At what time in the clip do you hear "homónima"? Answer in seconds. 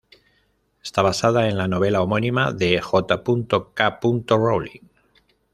2.01-2.51